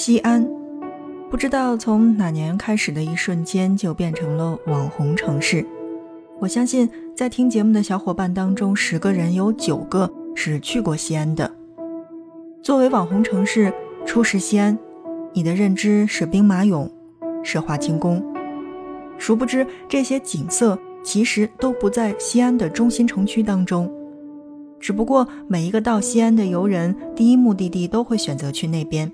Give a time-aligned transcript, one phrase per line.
[0.00, 0.48] 西安，
[1.28, 5.66] 不知道从哪年开始的一瞬间就变成了网红城市。
[6.38, 11.50] 我相信在听节目的小伙伴当中，十个人有九个是去过西安的。
[12.62, 13.74] 作为网红城市，
[14.06, 14.78] 初识西安，
[15.32, 16.88] 你的认知是兵马俑，
[17.42, 18.24] 是华清宫。
[19.18, 23.92] 殊不知这些景色其实都不在西安的中心城区当中。
[24.78, 29.10] 只不过每一个到西安的游人，第一目的地都会选择去那边。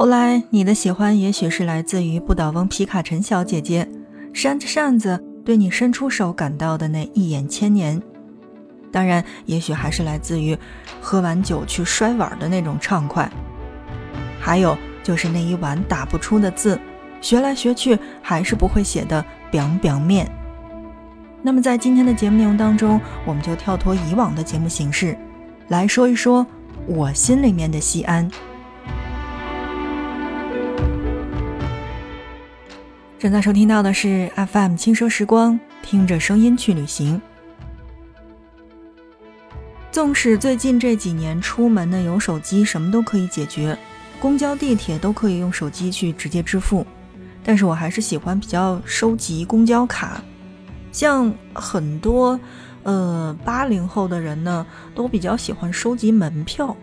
[0.00, 3.86] 后来，你的喜欢也许是来自于不倒翁皮卡陈小姐姐
[4.32, 8.00] 扇着扇子对你伸出手感到的那一眼千年。
[8.90, 10.56] 当然，也许还是来自于
[11.02, 13.30] 喝完酒去摔碗的那种畅快。
[14.40, 16.80] 还有就是那一碗打不出的字，
[17.20, 20.26] 学来学去还是不会写的饼饼面。
[21.42, 25.14] 那么在今天的节目内容当中，我们就跳脱以往的节目形式，
[25.68, 26.46] 来说一说
[26.86, 28.26] 我心里面的西安。
[33.20, 37.20] 正在收听到的是 FM 轻奢时光，听着声音去旅行。
[39.92, 43.76] 纵使最近这几年出门呢有手机，什么都可以解决，
[44.18, 46.86] 公交、地铁都可以用手机去直接支付，
[47.44, 50.22] 但是我还是喜欢比较收集公交卡。
[50.90, 52.40] 像很多，
[52.84, 56.74] 呃，八零后的人呢，都比较喜欢收集门票。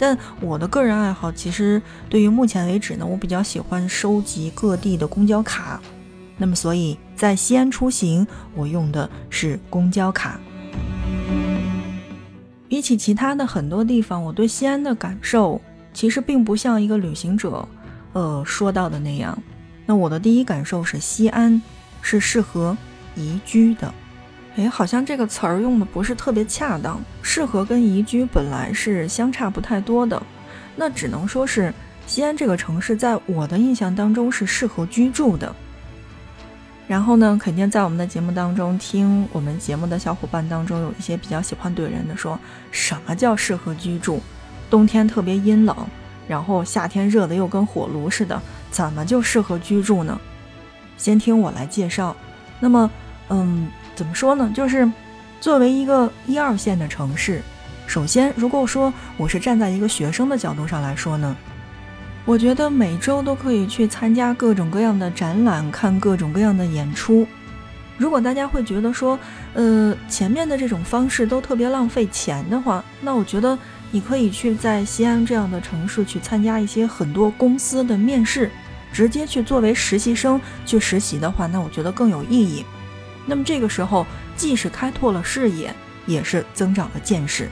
[0.00, 5.78] 但我的个人爱好，其实对于目前为止呢，我比较喜欢收集各地的公交卡。
[6.38, 10.40] 那么，所以在西安出行，我用的是公交卡。
[12.66, 15.60] 比起其他的很多地方，我对西安的感受，
[15.92, 17.68] 其实并不像一个旅行者，
[18.14, 19.36] 呃，说到的那样。
[19.84, 21.60] 那我的第一感受是，西安
[22.00, 22.74] 是适合。
[23.16, 23.92] 宜居的，
[24.56, 27.00] 哎，好像这个词儿用的不是特别恰当。
[27.22, 30.20] 适合跟宜居本来是相差不太多的，
[30.76, 31.72] 那只能说是
[32.06, 35.54] 西安这个城市在我的印象当中是适合居住的。
[36.88, 42.36] 然后呢，肯定在我们的节目当中听我们节目的小伙伴当中，有一些比较喜欢怼人的，说
[42.72, 44.20] 什么叫适合居住？
[44.68, 45.76] 冬天特别阴冷，
[46.26, 50.20] 然后夏天热的又跟火炉似的，怎么就适合居住呢？
[50.96, 52.16] 先听我来介绍。
[52.58, 52.90] 那么，
[53.28, 53.68] 嗯，
[54.00, 54.50] 怎么说呢？
[54.54, 54.90] 就是
[55.42, 57.42] 作为一个一二线的城市，
[57.86, 61.36] 首先，如果说我是站在一个学生的角度上来说呢，
[62.24, 67.26] 我觉得每周都可以去参加各种各样的展览，看各种各样的演出。
[67.98, 69.18] 如果大家会觉得说，
[69.52, 73.58] 呃，前面的这种方式都特别浪费钱的话，那我觉得
[73.90, 78.50] 你可以去在西安这样的城市去参加一些很多公司的面试。
[78.92, 82.64] 直接去作为实习生去实习的话，那我觉得更有意义。
[83.30, 84.04] 那么这个时候，
[84.34, 85.72] 既是开拓了视野，
[86.04, 87.48] 也是增长了见识，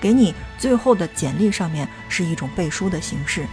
[0.00, 3.44] 给你最后的简历上面是一种背书的形式。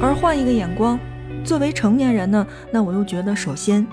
[0.00, 0.96] 而换一个眼光，
[1.44, 3.84] 作为成年人呢，那我又觉得，首先，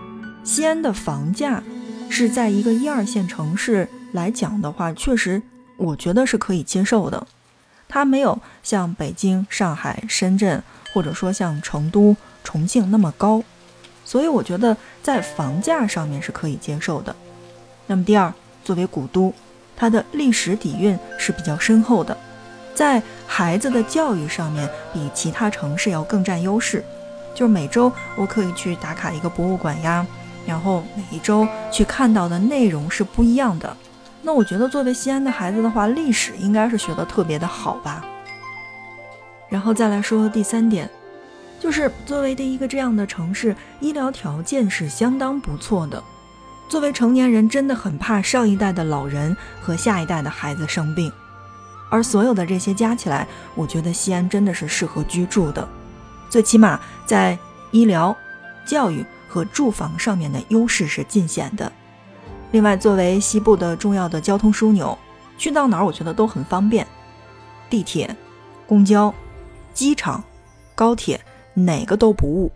[0.43, 1.63] 西安的房价
[2.07, 5.41] 是在一个一二线城市来讲的话，确实
[5.77, 7.25] 我觉得是可以接受的。
[7.89, 10.61] 它没有像北京、上海、深圳，
[10.93, 13.43] 或者说像成都、重庆那么高，
[14.11, 17.15] 所以我觉得在房价上面是可以接受的。
[17.87, 19.33] 那么第二，作为古都，
[19.73, 22.17] 它的历史底蕴是比较深厚的，
[22.75, 26.83] 在孩子的教育上面比其他城市要更占优势。
[27.33, 30.05] 就是每周我可以去打卡一个博物馆呀，
[30.45, 33.77] 然后每一周去看到的内容是不一样的。
[34.21, 38.05] 那我觉得，作为西安的孩子的话，历史应该是学得特别的好吧。
[39.47, 40.89] 然后再来说第三点，
[41.61, 46.03] 就是作为第一个这样的城市，医疗条件是相当不错的。
[46.67, 51.11] 作为成年人，真的很怕上一代的老人和下一代的孩子生病。
[51.91, 55.67] 而所有的这些加起来，我觉得西安真的是适合居住的，
[56.31, 57.37] 最起码在
[57.69, 58.15] 医疗、
[58.65, 61.71] 教育和住房上面的优势是尽显的。
[62.51, 64.97] 另外，作为西部的重要的交通枢纽，
[65.37, 66.87] 去到哪儿我觉得都很方便，
[67.69, 68.15] 地铁、
[68.65, 69.13] 公交、
[69.75, 70.23] 机场、
[70.73, 71.21] 高铁
[71.53, 72.51] 哪个都不误。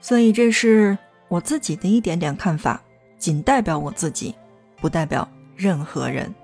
[0.00, 0.96] 所以这是
[1.28, 2.80] 我自己的一点点看法，
[3.18, 4.34] 仅代表我自己，
[4.80, 6.34] 不代表任何人。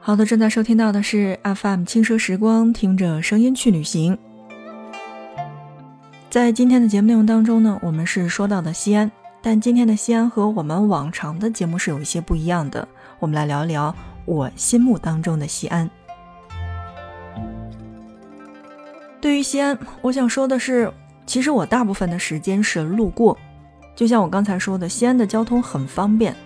[0.00, 4.16] 好的，正在收听到的是 FM 轻奢时光，听着声音去旅行。
[6.30, 9.10] 在今天的节目内容当中呢，我们是说到的西安，
[9.42, 12.86] 但今天的西安和我们往常的节目是有一些不一样的。
[13.18, 13.94] 我们来聊一聊
[14.26, 15.88] 我心目当中的西安。
[19.18, 20.92] 对于西安，我想说的是，
[21.24, 23.36] 其实我大部分的时间是路过。
[23.94, 26.36] 就像我刚才说的，西安的交通很方便，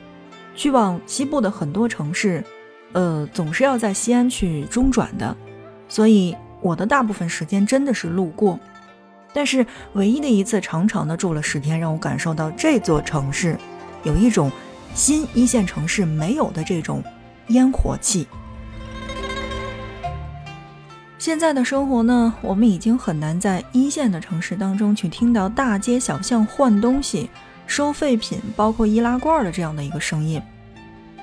[0.54, 2.44] 去往西部的很多城市，
[2.92, 5.36] 呃，总是要在西安去中转的，
[5.88, 8.58] 所以我的大部分时间真的是路过。
[9.32, 13.58] 但是唯一的一次长长的住了十天，让我感受到这座城市
[14.04, 14.50] 有一种
[14.94, 17.02] 新一线城市没有的这种
[17.50, 18.26] 烟火气。
[21.18, 27.28] 现在的生活呢，我们已经很难在一线的城市当中去听到大街小巷换东西、
[27.66, 30.40] 收废品，包括易拉罐的这样的一个声音，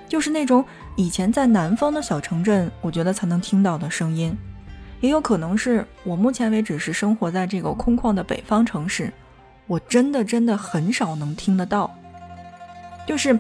[0.08, 0.64] 就是那种
[0.96, 4.38] 以前在南方的小城镇，我觉得才能听到的声音。
[5.02, 9.12] 也有可能是我目前为止是生活在这个空旷的北方城市，
[9.66, 11.92] 我真的真的很少能听得到，
[13.08, 13.40] 就是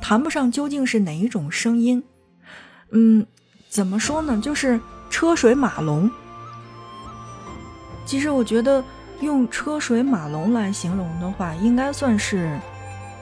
[0.00, 2.02] 谈不上究竟是哪一种声音。
[2.90, 3.26] 嗯，
[3.68, 4.40] 怎么说呢？
[4.40, 4.80] 就是。
[5.08, 6.10] 车水马龙，
[8.04, 8.84] 其实我觉得
[9.20, 12.58] 用车水马龙来形容的话，应该算是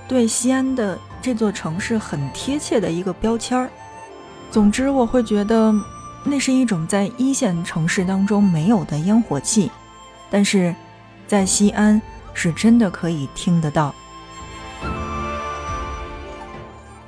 [0.08, 3.68] 对西安的这座城市很贴切的一个标签儿。
[4.50, 5.72] 总之，我会觉得
[6.24, 9.70] 那是一种在一线城市当中没有的烟火气，
[10.30, 10.74] 但是
[11.28, 12.00] 在西安
[12.32, 13.94] 是真的可以听得到。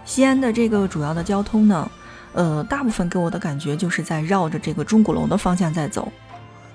[0.05, 1.91] 西安的这个主要的交通呢？
[2.37, 6.13] 呃，大部分给我的感觉就是在绕着这个钟鼓楼的方向在走，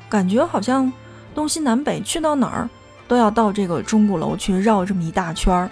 [0.10, 0.92] 感觉好像
[1.36, 2.68] 东西南北去到哪儿
[3.08, 5.70] 都要到这个钟鼓楼去绕这么一大圈儿，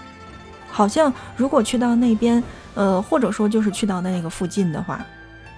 [0.70, 2.44] 好像如果去到那边，
[2.76, 5.04] 呃，或者说就是去到那个附近的话，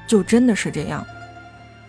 [0.08, 1.06] 就真的是这样。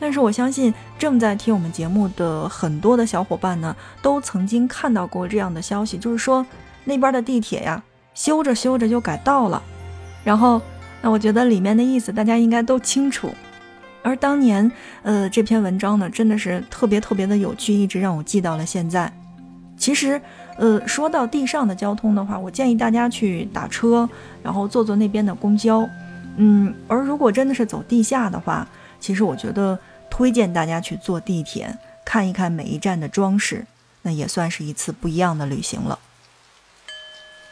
[0.01, 6.45] 但是我相信正在听我们节目的很多的小伙伴呢，都曾经看到过这样的消息，就是说
[6.83, 7.81] 那边的地铁呀，
[8.15, 9.63] 修着修着就改道了，
[10.25, 10.61] 然后。
[11.03, 13.35] 那我觉得里面的意思大家应该都清楚，
[14.03, 14.71] 而当年，
[15.03, 19.13] 呃，这篇文章呢，真的是特别特别的有趣，一直让我记到了现在。
[19.77, 20.21] 其实，
[20.59, 24.09] 呃，说到地上的交通的话，我建议大家去打车，
[24.43, 25.89] 然后坐坐那边的公交，
[26.37, 28.69] 嗯，而如果真的是走地下的话，
[29.01, 29.77] 其实我觉得
[30.09, 33.67] 推荐大家去坐地铁，看一看每一站的装饰，
[34.03, 35.99] 那也算是一次不一样的旅行了。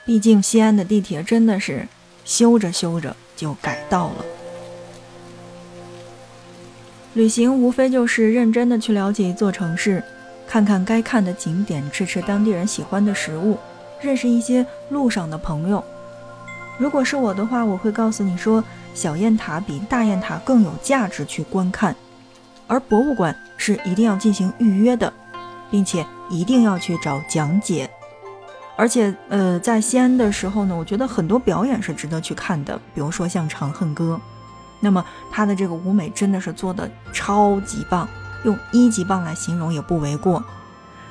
[0.04, 1.88] 毕竟西安的地铁真的是
[2.24, 3.16] 修着修着。
[3.40, 4.24] 就改道了。
[7.14, 10.04] 旅行无非就是认真的去了解一座城市，
[10.46, 13.56] 看看该看的景点，吃吃当地人喜欢的食物，
[14.02, 15.82] 认识一些路上的朋友。
[16.78, 21.96] 如果是我的话，我会告诉你说，小雁塔比大雁塔更有价值去观看，
[22.66, 25.10] 而博物馆是一定要进行预约的，
[25.70, 27.88] 并且一定要去找讲解。
[28.80, 34.18] 而且，呃，在西安的时候呢，我觉得很多表演是值得去看的，比如说像《长恨歌》，
[34.80, 38.08] 那么它的这个舞美真的是做的超级棒，
[38.42, 40.42] 用一级棒来形容也不为过。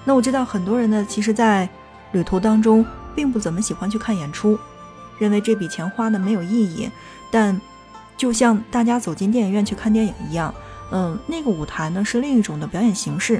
[0.03, 1.69] 那我知道很多人呢，其实，在
[2.11, 2.83] 旅途当中
[3.13, 4.57] 并不怎么喜欢去看演出，
[5.19, 6.89] 认为这笔钱花的没有意义。
[7.29, 7.61] 但
[8.17, 10.51] 就像大家走进电影院去看电影一样，
[10.91, 13.39] 嗯，那个舞台呢是另一种的表演形式。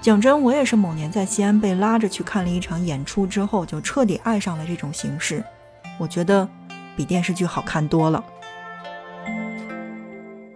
[0.00, 5.44] 讲真，我也是某年在西安被拉着去看了一场演出之后，就彻底爱上了这种形式。
[5.98, 6.48] 我觉得
[6.96, 8.24] 比电视剧好看多了。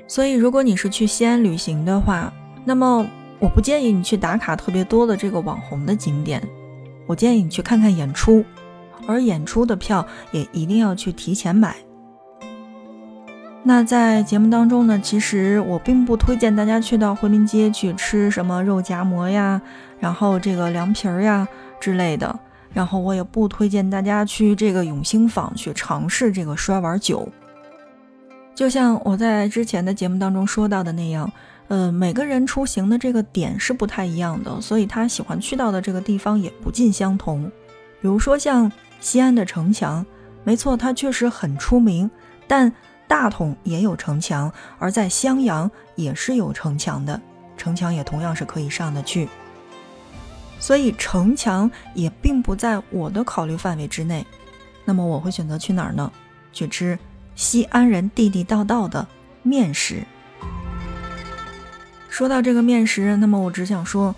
[0.07, 2.33] 所以，如果你是去西安旅行的话，
[2.65, 3.05] 那么
[3.41, 6.41] 我不建议你去打卡特别多的这个网红的景点，
[7.07, 8.45] 我建议你去看看演出，
[9.07, 11.77] 而演出的票也一定要去提前买。
[13.65, 19.63] 那在节目当中呢，其实我并不推荐大家去到回民街去吃什么肉夹馍呀，
[20.01, 21.47] 然后这个凉皮儿呀
[21.79, 22.37] 之类的，
[22.75, 27.29] 然后我也不推荐大家去这个永兴坊去尝试这个摔碗酒。
[28.53, 31.31] 就像我在之前的节目当中说到的那样，
[31.69, 37.45] 呃，每个人出行的这个点是不太一样的，所以他喜欢去到的这个地方也不尽相同。
[38.01, 40.05] 比如说像西安的城墙，
[40.43, 42.11] 没错，它确实很出名，
[42.49, 42.73] 但。
[43.07, 47.21] 大同也有城墙，而在襄阳也是有城墙的，
[47.57, 49.29] 城墙也同样是可以上得去。
[50.59, 54.25] 所以城墙也并不在我的考虑范围之内。
[54.85, 56.11] 那么我会选择去哪儿呢？
[56.53, 56.99] 去吃
[57.35, 59.07] 西安人地地道道的
[59.43, 60.05] 面食。
[62.09, 64.15] 说到这个面食，那么我只想说，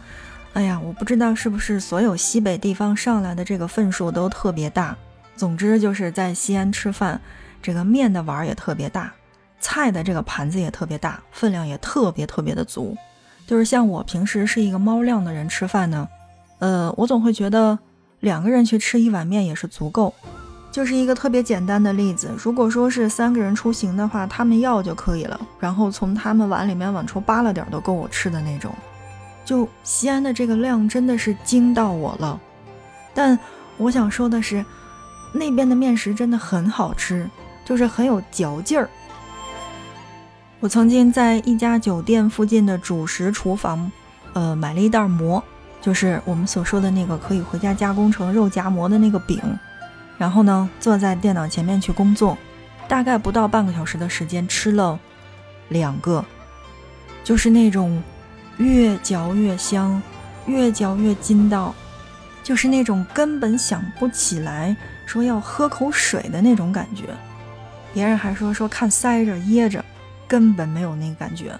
[0.52, 4.96] 哎呀，我不知道是不是所有西北地方上来的这个份数都特别大。
[5.36, 7.20] 总之就是在西安吃饭。
[7.64, 9.10] 这个面的碗也特别大，
[9.58, 12.94] 菜的这个盘子也特别大，分量也特别特别的足。
[13.46, 16.06] 就是像我平时是一个猫量的人吃饭呢，
[16.58, 17.78] 呃，我总会觉得
[18.20, 20.12] 两个人去吃一碗面也是足够。
[20.70, 28.74] 就是一个特别简单的例子，如果说是三个人出行的话，他们要就可以了，然后从他们碗里面往出扒了点都够我吃的那种。
[29.42, 32.38] 就西安的这个量真的是惊到我了。
[33.14, 33.38] 但
[33.78, 34.64] 我想说的是，
[35.32, 37.28] 那边的面食真的很好吃。
[37.64, 38.88] 就是很有嚼劲儿。
[40.60, 43.90] 我曾经在一家酒店附近的主食厨房，
[44.32, 45.42] 呃，买了一袋馍，
[45.80, 49.38] 就是我们所说的那个可以回家加工成肉夹馍的那个饼。
[50.16, 52.38] 然后呢，坐在电脑前面去工作，
[52.86, 54.98] 大概不到半个小时的时间，吃了
[55.68, 56.24] 两个，
[57.24, 58.02] 就是那种
[58.58, 60.00] 越嚼越香，
[60.46, 61.74] 越嚼越筋道，
[62.42, 67.06] 就是那种根本想不起来说要喝口水的那种感觉。
[67.94, 69.82] 别人还说说看塞着噎着，
[70.28, 71.58] 根本没有那个感觉。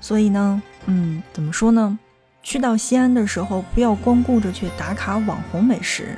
[0.00, 1.98] 所以呢，嗯，怎么说呢？
[2.42, 6.16] 去到西安的时候，不要光顾着去打卡网红美食。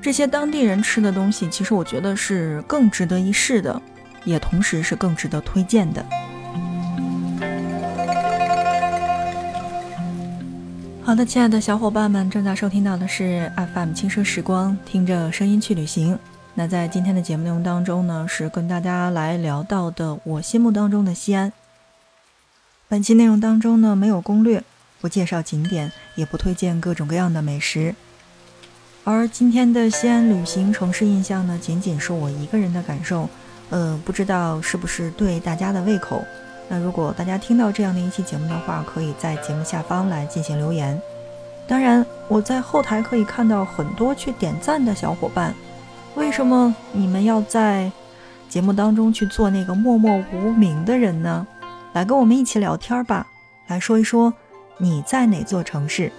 [0.00, 3.82] 这些当地人吃的东西，其实我觉得是更值得一试的，
[4.24, 6.04] 也同时是更值得推荐的。
[11.02, 16.18] 好的，亲爱的小伙伴们，正在收听到的是 FM 轻奢时光，听着声音去旅行。
[16.54, 21.52] 那在今天的节目内容当中呢，是跟大家来聊到的我心目当中的西安。
[22.88, 24.62] 本期内容当中呢，没有攻略，
[25.00, 27.94] 不介绍景点，也不推荐各种各样的美食。
[29.04, 33.28] 而今天的西安旅行城市印象呢，仅仅是我一个人的感受，
[33.70, 36.22] 呃，不知道是不是对大家的胃口。
[36.68, 41.00] 那如果大家听到这样的一期节目的话，可以在节目下方来进行留言。
[41.66, 45.54] 当然，我在后台可以看到很多去点赞的小伙伴，
[46.16, 47.90] 为什么你们要在
[48.48, 51.46] 节目当中去做那个默默无名的人呢？
[51.92, 53.26] 来跟我们一起聊天吧，
[53.68, 54.32] 来说一说
[54.78, 56.12] 你在哪座城市。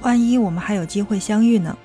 [0.00, 1.76] 万一我们还有机会相遇呢？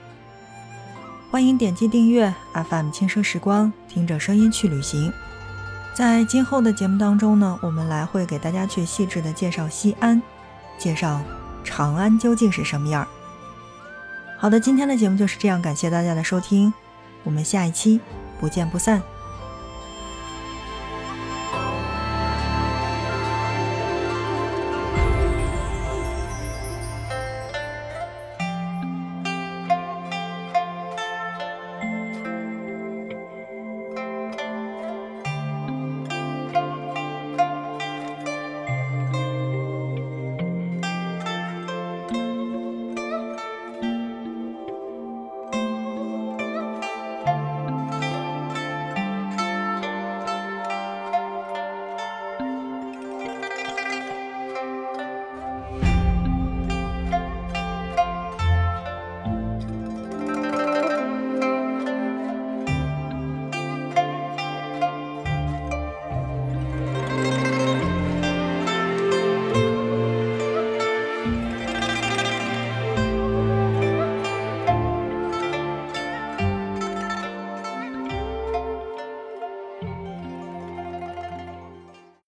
[1.32, 5.12] 欢迎点击订阅 FM 轻奢时光，听着声音去旅行。
[5.94, 10.22] 在今后的节目当中呢，我们来会给大家去细致的介绍西安，
[10.78, 11.22] 介绍
[11.64, 13.06] 长安究竟是什么样。
[14.38, 16.74] 好的，今天的节目就是这样，感谢大家的收听，
[17.26, 18.00] 我们下一期
[18.40, 19.15] 不见不散。